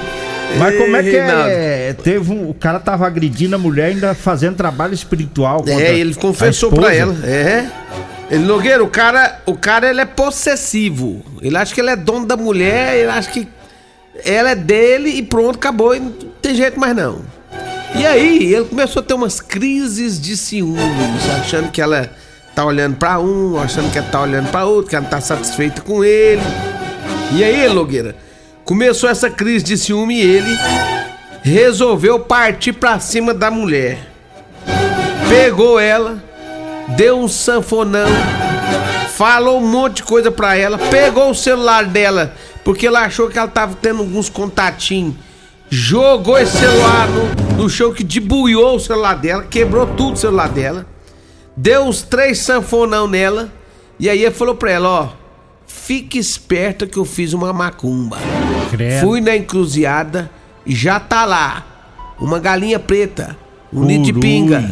Mas 0.57 0.73
Ei, 0.73 0.79
como 0.79 0.95
é 0.95 1.03
que 1.03 1.15
é? 1.15 1.93
Teve 2.01 2.31
um, 2.31 2.49
o 2.49 2.53
cara 2.53 2.79
tava 2.79 3.05
agredindo 3.05 3.55
a 3.55 3.59
mulher 3.59 3.87
ainda 3.87 4.15
fazendo 4.15 4.55
trabalho 4.55 4.93
espiritual. 4.93 5.65
É, 5.67 5.97
ele 5.99 6.15
confessou 6.15 6.71
pra 6.71 6.93
ela. 6.95 7.13
É. 7.25 7.65
Ele, 8.29 8.43
Nogueira, 8.43 8.83
o 8.83 8.89
cara, 8.89 9.41
o 9.45 9.55
cara 9.55 9.89
ele 9.89 10.01
é 10.01 10.05
possessivo. 10.05 11.23
Ele 11.41 11.57
acha 11.57 11.73
que 11.73 11.79
ele 11.79 11.89
é 11.89 11.95
dono 11.95 12.25
da 12.25 12.35
mulher, 12.35 12.95
ele 12.95 13.09
acha 13.09 13.29
que 13.31 13.47
ela 14.25 14.49
é 14.51 14.55
dele 14.55 15.09
e 15.09 15.23
pronto, 15.23 15.55
acabou. 15.55 15.95
E 15.95 15.99
não 15.99 16.11
tem 16.41 16.55
jeito 16.55 16.79
mais 16.79 16.95
não. 16.95 17.21
E 17.95 18.05
aí, 18.05 18.53
ele 18.53 18.65
começou 18.65 19.01
a 19.01 19.03
ter 19.05 19.13
umas 19.13 19.39
crises 19.39 20.19
de 20.19 20.35
ciúmes, 20.35 21.29
achando 21.39 21.71
que 21.71 21.81
ela 21.81 22.11
tá 22.53 22.65
olhando 22.65 22.97
pra 22.97 23.19
um, 23.19 23.57
achando 23.59 23.91
que 23.91 23.97
ela 23.97 24.07
tá 24.07 24.21
olhando 24.21 24.49
pra 24.51 24.65
outro, 24.65 24.89
que 24.89 24.95
ela 24.95 25.03
não 25.03 25.09
tá 25.09 25.21
satisfeita 25.21 25.81
com 25.81 26.03
ele. 26.03 26.41
E 27.33 27.43
aí, 27.43 27.67
Logueira, 27.67 28.15
começou 28.65 29.09
essa 29.09 29.29
crise 29.29 29.63
de 29.63 29.77
ciúme 29.77 30.15
e 30.15 30.21
ele 30.21 30.57
resolveu 31.41 32.19
partir 32.19 32.73
pra 32.73 32.99
cima 32.99 33.33
da 33.33 33.49
mulher. 33.49 33.99
Pegou 35.29 35.79
ela, 35.79 36.21
deu 36.95 37.19
um 37.19 37.27
sanfonão, 37.27 38.07
falou 39.09 39.59
um 39.59 39.67
monte 39.67 39.97
de 39.97 40.03
coisa 40.03 40.31
pra 40.31 40.55
ela, 40.55 40.77
pegou 40.77 41.31
o 41.31 41.35
celular 41.35 41.85
dela, 41.85 42.33
porque 42.63 42.87
ela 42.87 43.01
achou 43.01 43.29
que 43.29 43.37
ela 43.37 43.47
tava 43.47 43.75
tendo 43.81 43.99
alguns 43.99 44.29
contatinhos. 44.29 45.15
Jogou 45.69 46.37
esse 46.37 46.57
celular 46.57 47.09
no, 47.09 47.63
no 47.63 47.69
chão 47.69 47.93
que 47.93 48.03
debuiou 48.03 48.77
o 48.77 48.79
celular 48.79 49.15
dela, 49.15 49.43
quebrou 49.43 49.85
tudo 49.85 50.13
o 50.13 50.17
celular 50.17 50.47
dela. 50.47 50.85
Deu 51.57 51.85
uns 51.85 52.03
três 52.03 52.37
sanfonão 52.37 53.07
nela. 53.07 53.51
E 53.99 54.07
aí 54.07 54.23
ele 54.23 54.33
falou 54.33 54.53
pra 54.53 54.71
ela, 54.71 54.87
ó. 54.87 55.09
Fique 55.65 56.19
esperta 56.19 56.85
que 56.85 56.97
eu 56.97 57.03
fiz 57.03 57.33
uma 57.33 57.51
macumba. 57.51 58.19
Credo. 58.69 59.01
Fui 59.01 59.19
na 59.19 59.35
encruzilhada 59.35 60.29
e 60.65 60.75
já 60.75 60.99
tá 60.99 61.25
lá. 61.25 61.65
Uma 62.19 62.37
galinha 62.39 62.79
preta. 62.79 63.35
Um 63.73 63.83
ninho 63.83 64.03
de 64.03 64.13
pinga. 64.13 64.69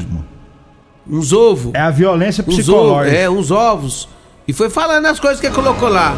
Uns 1.08 1.32
ovos. 1.34 1.74
É 1.74 1.82
a 1.82 1.92
violência 1.92 2.42
Uns 2.44 2.48
ovos, 2.54 2.64
psicológica. 2.66 3.16
é, 3.18 3.30
uns 3.30 3.52
ovos. 3.52 4.10
E 4.48 4.54
foi 4.54 4.70
falando 4.70 5.06
as 5.06 5.20
coisas 5.20 5.40
que 5.40 5.50
colocou 5.50 5.90
lá. 5.90 6.16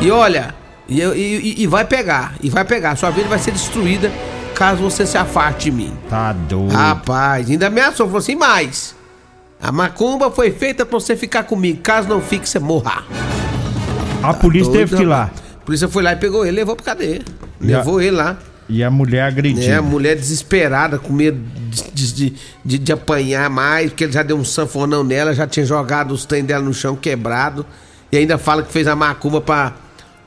E 0.00 0.10
olha, 0.10 0.54
e, 0.88 1.00
e- 1.00 1.62
e- 1.62 1.66
vai 1.66 1.84
pegar, 1.84 2.34
e 2.42 2.50
vai 2.50 2.64
pegar. 2.64 2.96
Sua 2.96 3.10
vida 3.10 3.28
vai 3.28 3.38
ser 3.38 3.50
destruída 3.52 4.10
caso 4.54 4.82
você 4.82 5.06
se 5.06 5.16
afaste 5.16 5.64
de 5.70 5.72
mim. 5.72 5.92
Tá 6.10 6.32
doido. 6.32 6.72
Rapaz, 6.72 7.48
ainda 7.50 7.66
ameaçou, 7.68 8.06
falou 8.06 8.18
assim, 8.18 8.34
mais. 8.36 8.94
A 9.60 9.70
macumba 9.72 10.30
foi 10.30 10.50
feita 10.50 10.84
pra 10.84 10.98
você 10.98 11.14
ficar 11.16 11.44
comigo. 11.44 11.80
Caso 11.82 12.08
não 12.08 12.20
fique, 12.20 12.48
você 12.48 12.58
morra. 12.58 13.04
a 14.22 14.34
polícia 14.34 14.70
Doido, 14.72 14.78
teve 14.88 14.96
que 14.96 15.02
ir 15.02 15.06
lá. 15.06 15.30
A 15.60 15.64
polícia 15.64 15.88
foi 15.88 16.02
lá 16.02 16.12
e 16.12 16.16
pegou 16.16 16.44
ele, 16.44 16.56
levou 16.56 16.74
pra 16.76 16.84
cadeia. 16.86 17.22
A- 17.22 17.42
Levou 17.60 18.00
ele 18.00 18.16
lá. 18.16 18.36
E 18.68 18.82
a 18.82 18.90
mulher 18.90 19.22
agredida. 19.22 19.64
É, 19.66 19.74
a 19.76 19.82
mulher 19.82 20.14
desesperada, 20.16 20.98
com 20.98 21.12
medo 21.12 21.38
de, 21.92 22.12
de, 22.12 22.32
de, 22.64 22.78
de 22.78 22.92
apanhar 22.92 23.50
mais, 23.50 23.90
porque 23.90 24.04
ele 24.04 24.12
já 24.12 24.22
deu 24.22 24.36
um 24.36 24.44
sanfonão 24.44 25.02
nela, 25.04 25.34
já 25.34 25.46
tinha 25.46 25.66
jogado 25.66 26.12
os 26.12 26.24
trem 26.24 26.44
dela 26.44 26.64
no 26.64 26.72
chão 26.72 26.96
quebrado. 26.96 27.66
E 28.10 28.16
ainda 28.16 28.38
fala 28.38 28.62
que 28.62 28.72
fez 28.72 28.86
a 28.86 28.94
macumba 28.96 29.40
pra, 29.40 29.72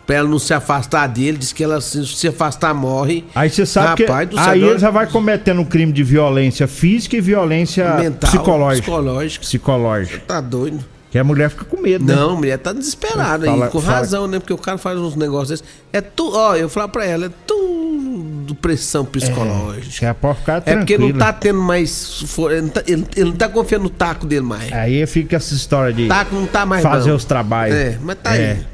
pra 0.06 0.16
ela 0.18 0.28
não 0.30 0.38
se 0.40 0.54
afastar 0.54 1.08
dele. 1.08 1.38
Diz 1.38 1.54
que 1.54 1.64
ela 1.64 1.80
se, 1.82 2.06
se 2.06 2.28
afastar 2.28 2.74
morre. 2.74 3.24
Aí 3.34 3.50
você 3.50 3.66
sabe 3.66 4.04
Rapaz 4.04 4.30
que 4.30 4.38
aí 4.40 4.64
ele 4.64 4.80
já 4.80 4.90
vai 4.92 5.08
cometendo 5.08 5.62
um 5.62 5.66
crime 5.66 5.92
de 5.94 6.04
violência 6.04 6.68
física 6.68 7.16
e 7.16 7.22
violência 7.22 7.96
Mental, 7.96 8.30
psicológica. 8.30 8.82
psicológica. 8.86 9.46
Psicológica. 9.46 10.20
Tá 10.28 10.42
doido. 10.42 10.84
Que 11.12 11.20
a 11.20 11.24
mulher 11.24 11.50
fica 11.50 11.64
com 11.64 11.80
medo, 11.82 12.04
né? 12.04 12.14
Não, 12.14 12.32
a 12.32 12.36
mulher 12.36 12.58
tá 12.60 12.74
desesperada 12.74 13.46
Fala- 13.46 13.66
aí, 13.68 13.72
com 13.72 13.80
fala- 13.80 13.98
razão, 14.00 14.28
né? 14.28 14.38
Porque 14.38 14.52
o 14.52 14.58
cara 14.58 14.78
faz 14.78 15.00
uns 15.00 15.16
negócios 15.16 15.62
desses. 15.62 15.66
É 15.94 16.02
tu, 16.02 16.30
ó, 16.36 16.56
eu 16.58 16.68
falo 16.68 16.90
pra 16.90 17.06
ela, 17.06 17.28
é 17.28 17.30
tudo 18.46 18.56
pressão 18.56 19.04
psicológica. 19.04 19.96
Que 20.00 20.06
é 20.06 20.14
pra 20.14 20.34
ficar 20.36 20.62
É 20.66 20.76
porque 20.76 20.98
não 20.98 21.12
tá 21.14 21.34
tendo 21.34 21.60
mais. 21.62 22.24
Ele 22.52 22.62
não 22.62 22.70
tá, 22.70 22.84
ele- 22.86 23.06
ele 23.16 23.26
não 23.26 23.36
tá 23.36 23.50
confiando 23.50 23.86
no 23.86 23.90
taco 23.90 24.26
dele 24.26 24.46
mais. 24.46 24.72
Aí 24.72 25.06
fica 25.08 25.36
essa 25.38 25.54
história 25.54 25.92
de 25.92 26.08
taco 26.08 26.36
não 26.36 26.46
tá 26.46 26.66
mais 26.66 26.84
fazer 26.84 27.10
bom. 27.10 27.16
os 27.16 27.26
trabalhos. 27.26 27.76
É, 27.76 27.98
mas 28.02 28.18
tá 28.22 28.36
É. 28.36 28.52
aí. 28.52 28.66